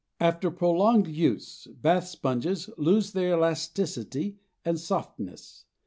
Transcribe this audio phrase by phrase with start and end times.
[0.19, 5.65] After prolonged use, bath sponges lose their elasticity and softness.